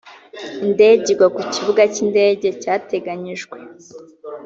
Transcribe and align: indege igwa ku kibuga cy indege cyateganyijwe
indege 0.65 1.05
igwa 1.13 1.27
ku 1.35 1.41
kibuga 1.53 1.81
cy 1.93 1.99
indege 2.05 2.47
cyateganyijwe 2.61 3.57